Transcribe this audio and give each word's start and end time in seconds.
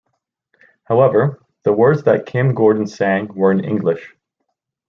However, 0.85 1.43
the 1.61 1.73
words 1.73 2.01
that 2.05 2.25
Kim 2.25 2.55
Gordon 2.55 2.87
sang 2.87 3.27
were 3.35 3.51
in 3.51 3.63
English. 3.63 4.15